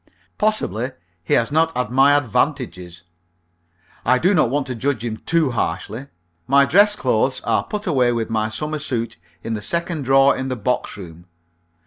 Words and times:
Possibly 0.39 0.93
he 1.23 1.35
has 1.35 1.51
not 1.51 1.77
had 1.77 1.91
my 1.91 2.13
advantages. 2.15 3.03
I 4.03 4.17
do 4.17 4.33
not 4.33 4.49
want 4.49 4.65
to 4.65 4.73
judge 4.73 5.05
him 5.05 5.17
too 5.27 5.51
harshly. 5.51 6.07
My 6.47 6.65
dress 6.65 6.95
clothes 6.95 7.39
are 7.41 7.65
put 7.65 7.85
away 7.85 8.11
with 8.11 8.27
my 8.27 8.49
summer 8.49 8.79
suit 8.79 9.17
in 9.43 9.53
the 9.53 9.61
second 9.61 10.05
drawer 10.05 10.35
in 10.35 10.47
the 10.47 10.55
box 10.55 10.97
room. 10.97 11.27